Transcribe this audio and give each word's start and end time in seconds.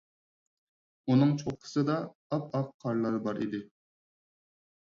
ئۇنىڭ 1.11 1.33
چوققىسىدا 1.41 1.97
ئاپئاق 1.99 2.73
قارلار 2.87 3.21
بار 3.29 3.43
ئىدى. 3.45 3.61